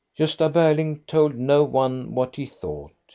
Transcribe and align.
Gosta 0.17 0.51
Berling 0.51 1.01
told 1.05 1.37
no 1.37 1.63
one 1.63 2.15
what 2.15 2.35
he 2.35 2.47
thought. 2.47 2.89